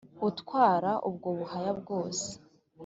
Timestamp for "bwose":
1.79-2.27